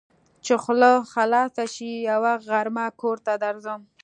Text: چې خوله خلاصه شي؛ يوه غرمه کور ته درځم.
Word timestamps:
چې 0.45 0.53
خوله 0.63 0.91
خلاصه 1.13 1.65
شي؛ 1.73 1.91
يوه 2.09 2.33
غرمه 2.47 2.85
کور 3.01 3.17
ته 3.25 3.33
درځم. 3.43 3.81